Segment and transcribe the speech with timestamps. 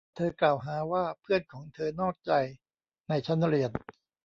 [0.15, 2.31] เธอกล่าวหาว่าเพื่อนของเธอนอกใจ
[3.09, 3.71] ในชั้นเรียน